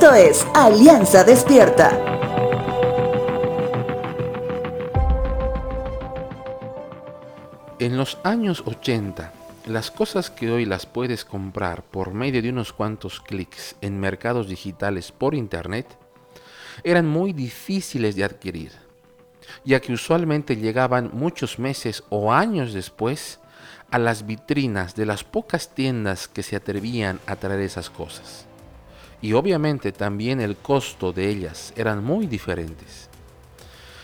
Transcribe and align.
Esto 0.00 0.14
es 0.14 0.46
Alianza 0.54 1.24
Despierta. 1.24 1.90
En 7.80 7.96
los 7.96 8.16
años 8.22 8.62
80, 8.64 9.32
las 9.66 9.90
cosas 9.90 10.30
que 10.30 10.52
hoy 10.52 10.66
las 10.66 10.86
puedes 10.86 11.24
comprar 11.24 11.82
por 11.82 12.14
medio 12.14 12.40
de 12.40 12.50
unos 12.50 12.72
cuantos 12.72 13.20
clics 13.20 13.74
en 13.80 13.98
mercados 13.98 14.46
digitales 14.48 15.10
por 15.10 15.34
Internet 15.34 15.98
eran 16.84 17.08
muy 17.08 17.32
difíciles 17.32 18.14
de 18.14 18.22
adquirir, 18.22 18.70
ya 19.64 19.80
que 19.80 19.92
usualmente 19.92 20.54
llegaban 20.54 21.10
muchos 21.12 21.58
meses 21.58 22.04
o 22.08 22.32
años 22.32 22.72
después 22.72 23.40
a 23.90 23.98
las 23.98 24.24
vitrinas 24.24 24.94
de 24.94 25.06
las 25.06 25.24
pocas 25.24 25.74
tiendas 25.74 26.28
que 26.28 26.44
se 26.44 26.54
atrevían 26.54 27.18
a 27.26 27.34
traer 27.34 27.62
esas 27.62 27.90
cosas. 27.90 28.48
Y 29.20 29.32
obviamente 29.32 29.92
también 29.92 30.40
el 30.40 30.56
costo 30.56 31.12
de 31.12 31.28
ellas 31.28 31.72
eran 31.76 32.04
muy 32.04 32.26
diferentes. 32.26 33.08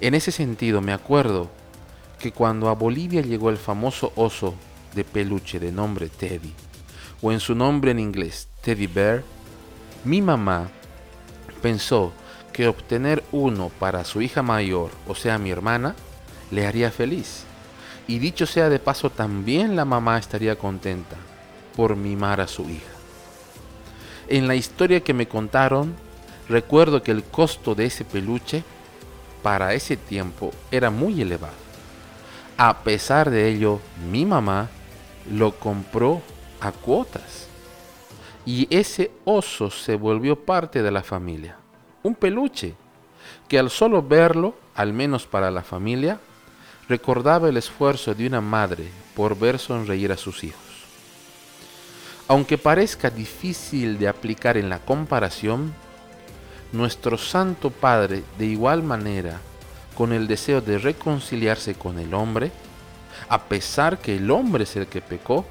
En 0.00 0.14
ese 0.14 0.32
sentido 0.32 0.80
me 0.80 0.92
acuerdo 0.92 1.48
que 2.18 2.32
cuando 2.32 2.68
a 2.68 2.74
Bolivia 2.74 3.22
llegó 3.22 3.50
el 3.50 3.56
famoso 3.56 4.12
oso 4.16 4.54
de 4.94 5.04
peluche 5.04 5.58
de 5.60 5.72
nombre 5.72 6.08
Teddy, 6.08 6.52
o 7.22 7.32
en 7.32 7.40
su 7.40 7.54
nombre 7.54 7.92
en 7.92 7.98
inglés 7.98 8.48
Teddy 8.62 8.86
Bear, 8.86 9.22
mi 10.04 10.20
mamá 10.22 10.68
pensó 11.62 12.12
que 12.52 12.68
obtener 12.68 13.22
uno 13.32 13.70
para 13.78 14.04
su 14.04 14.22
hija 14.22 14.42
mayor, 14.42 14.90
o 15.06 15.14
sea 15.14 15.38
mi 15.38 15.50
hermana, 15.50 15.94
le 16.50 16.66
haría 16.66 16.90
feliz. 16.90 17.44
Y 18.08 18.18
dicho 18.18 18.46
sea 18.46 18.68
de 18.68 18.78
paso, 18.78 19.10
también 19.10 19.76
la 19.76 19.84
mamá 19.84 20.18
estaría 20.18 20.56
contenta 20.56 21.16
por 21.74 21.96
mimar 21.96 22.40
a 22.40 22.46
su 22.46 22.62
hija. 22.62 22.95
En 24.28 24.48
la 24.48 24.56
historia 24.56 25.00
que 25.00 25.14
me 25.14 25.28
contaron, 25.28 25.94
recuerdo 26.48 27.02
que 27.02 27.12
el 27.12 27.22
costo 27.22 27.74
de 27.74 27.86
ese 27.86 28.04
peluche 28.04 28.64
para 29.42 29.74
ese 29.74 29.96
tiempo 29.96 30.50
era 30.70 30.90
muy 30.90 31.22
elevado. 31.22 31.54
A 32.56 32.78
pesar 32.78 33.30
de 33.30 33.48
ello, 33.48 33.80
mi 34.10 34.24
mamá 34.24 34.68
lo 35.30 35.52
compró 35.58 36.22
a 36.60 36.72
cuotas. 36.72 37.46
Y 38.44 38.66
ese 38.74 39.12
oso 39.24 39.70
se 39.70 39.94
volvió 39.94 40.44
parte 40.44 40.82
de 40.82 40.90
la 40.90 41.02
familia. 41.02 41.56
Un 42.02 42.14
peluche 42.14 42.74
que 43.48 43.58
al 43.58 43.70
solo 43.70 44.02
verlo, 44.02 44.56
al 44.74 44.92
menos 44.92 45.26
para 45.26 45.50
la 45.50 45.62
familia, 45.62 46.18
recordaba 46.88 47.48
el 47.48 47.56
esfuerzo 47.56 48.14
de 48.14 48.26
una 48.26 48.40
madre 48.40 48.88
por 49.14 49.38
ver 49.38 49.58
sonreír 49.58 50.10
a 50.12 50.16
sus 50.16 50.42
hijos. 50.42 50.65
Aunque 52.28 52.58
parezca 52.58 53.10
difícil 53.10 53.98
de 53.98 54.08
aplicar 54.08 54.56
en 54.56 54.68
la 54.68 54.80
comparación, 54.80 55.72
nuestro 56.72 57.18
Santo 57.18 57.70
Padre 57.70 58.24
de 58.38 58.46
igual 58.46 58.82
manera, 58.82 59.40
con 59.94 60.12
el 60.12 60.26
deseo 60.26 60.60
de 60.60 60.78
reconciliarse 60.78 61.74
con 61.74 61.98
el 61.98 62.14
hombre, 62.14 62.50
a 63.28 63.44
pesar 63.44 63.98
que 63.98 64.16
el 64.16 64.30
hombre 64.30 64.64
es 64.64 64.76
el 64.76 64.86
que 64.88 65.00
pecó, 65.00 65.46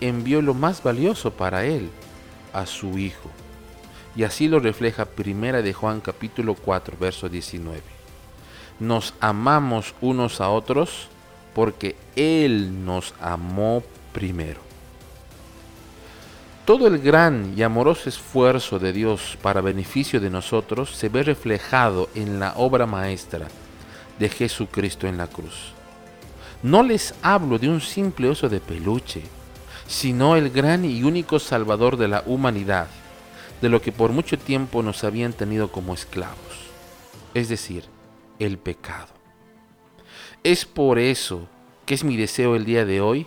envió 0.00 0.42
lo 0.42 0.54
más 0.54 0.82
valioso 0.82 1.32
para 1.32 1.64
él, 1.64 1.88
a 2.52 2.66
su 2.66 2.98
Hijo. 2.98 3.30
Y 4.16 4.24
así 4.24 4.48
lo 4.48 4.58
refleja 4.58 5.04
Primera 5.04 5.62
de 5.62 5.72
Juan 5.72 6.00
capítulo 6.00 6.54
4, 6.54 6.96
verso 6.98 7.28
19. 7.28 7.80
Nos 8.80 9.14
amamos 9.20 9.94
unos 10.00 10.40
a 10.40 10.50
otros 10.50 11.08
porque 11.54 11.96
Él 12.16 12.84
nos 12.84 13.14
amó 13.20 13.82
primero. 14.12 14.67
Todo 16.68 16.86
el 16.86 16.98
gran 16.98 17.54
y 17.56 17.62
amoroso 17.62 18.10
esfuerzo 18.10 18.78
de 18.78 18.92
Dios 18.92 19.38
para 19.40 19.62
beneficio 19.62 20.20
de 20.20 20.28
nosotros 20.28 20.90
se 20.90 21.08
ve 21.08 21.22
reflejado 21.22 22.10
en 22.14 22.40
la 22.40 22.52
obra 22.56 22.84
maestra 22.84 23.48
de 24.18 24.28
Jesucristo 24.28 25.06
en 25.06 25.16
la 25.16 25.28
cruz. 25.28 25.72
No 26.62 26.82
les 26.82 27.14
hablo 27.22 27.58
de 27.58 27.70
un 27.70 27.80
simple 27.80 28.28
oso 28.28 28.50
de 28.50 28.60
peluche, 28.60 29.22
sino 29.86 30.36
el 30.36 30.50
gran 30.50 30.84
y 30.84 31.02
único 31.04 31.38
Salvador 31.38 31.96
de 31.96 32.08
la 32.08 32.22
humanidad, 32.26 32.88
de 33.62 33.70
lo 33.70 33.80
que 33.80 33.90
por 33.90 34.12
mucho 34.12 34.38
tiempo 34.38 34.82
nos 34.82 35.04
habían 35.04 35.32
tenido 35.32 35.72
como 35.72 35.94
esclavos, 35.94 36.36
es 37.32 37.48
decir, 37.48 37.84
el 38.38 38.58
pecado. 38.58 39.08
Es 40.44 40.66
por 40.66 40.98
eso 40.98 41.48
que 41.86 41.94
es 41.94 42.04
mi 42.04 42.18
deseo 42.18 42.56
el 42.56 42.66
día 42.66 42.84
de 42.84 43.00
hoy, 43.00 43.26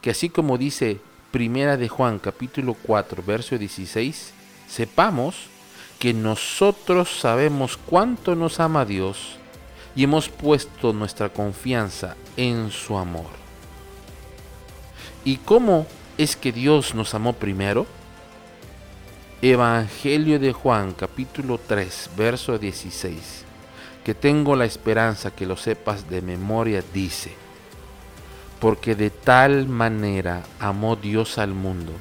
que 0.00 0.08
así 0.08 0.30
como 0.30 0.56
dice 0.56 1.02
Primera 1.32 1.78
de 1.78 1.88
Juan 1.88 2.18
capítulo 2.18 2.74
4 2.74 3.22
verso 3.26 3.56
16, 3.56 4.34
sepamos 4.68 5.46
que 5.98 6.12
nosotros 6.12 7.20
sabemos 7.20 7.78
cuánto 7.78 8.36
nos 8.36 8.60
ama 8.60 8.84
Dios 8.84 9.38
y 9.96 10.04
hemos 10.04 10.28
puesto 10.28 10.92
nuestra 10.92 11.30
confianza 11.30 12.16
en 12.36 12.70
su 12.70 12.98
amor. 12.98 13.30
¿Y 15.24 15.38
cómo 15.38 15.86
es 16.18 16.36
que 16.36 16.52
Dios 16.52 16.94
nos 16.94 17.14
amó 17.14 17.32
primero? 17.32 17.86
Evangelio 19.40 20.38
de 20.38 20.52
Juan 20.52 20.92
capítulo 20.92 21.58
3 21.58 22.10
verso 22.14 22.58
16, 22.58 23.44
que 24.04 24.14
tengo 24.14 24.54
la 24.54 24.66
esperanza 24.66 25.30
que 25.30 25.46
lo 25.46 25.56
sepas 25.56 26.10
de 26.10 26.20
memoria, 26.20 26.84
dice, 26.92 27.32
porque 28.62 28.94
de 28.94 29.10
tal 29.10 29.66
manera 29.66 30.44
amó 30.60 30.94
Dios 30.94 31.36
al 31.36 31.52
mundo, 31.52 31.94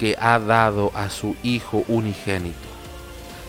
que 0.00 0.16
ha 0.18 0.40
dado 0.40 0.90
a 0.96 1.08
su 1.10 1.36
Hijo 1.44 1.84
unigénito, 1.86 2.68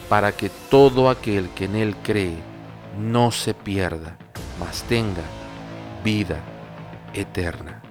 para 0.07 0.33
que 0.33 0.51
todo 0.69 1.09
aquel 1.09 1.49
que 1.49 1.65
en 1.65 1.75
Él 1.75 1.95
cree 2.03 2.37
no 2.99 3.31
se 3.31 3.55
pierda, 3.55 4.17
mas 4.59 4.83
tenga 4.83 5.23
vida 6.03 6.41
eterna. 7.15 7.81